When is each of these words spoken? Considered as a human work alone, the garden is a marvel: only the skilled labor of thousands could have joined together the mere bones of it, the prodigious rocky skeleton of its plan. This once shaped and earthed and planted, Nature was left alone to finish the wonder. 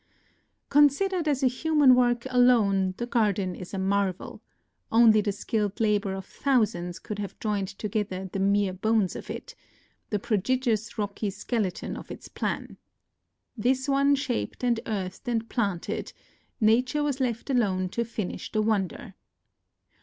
Considered 0.69 1.27
as 1.27 1.43
a 1.43 1.47
human 1.47 1.93
work 1.93 2.25
alone, 2.31 2.95
the 2.97 3.05
garden 3.05 3.53
is 3.53 3.71
a 3.71 3.77
marvel: 3.77 4.41
only 4.91 5.21
the 5.21 5.31
skilled 5.31 5.79
labor 5.79 6.15
of 6.15 6.25
thousands 6.25 6.97
could 6.97 7.19
have 7.19 7.39
joined 7.39 7.67
together 7.67 8.27
the 8.33 8.39
mere 8.39 8.73
bones 8.73 9.15
of 9.15 9.29
it, 9.29 9.53
the 10.09 10.17
prodigious 10.17 10.97
rocky 10.97 11.29
skeleton 11.29 11.95
of 11.95 12.09
its 12.09 12.27
plan. 12.27 12.77
This 13.55 13.87
once 13.87 14.17
shaped 14.17 14.63
and 14.63 14.79
earthed 14.87 15.27
and 15.27 15.47
planted, 15.47 16.13
Nature 16.59 17.03
was 17.03 17.19
left 17.19 17.51
alone 17.51 17.87
to 17.89 18.03
finish 18.03 18.51
the 18.51 18.63
wonder. 18.63 19.13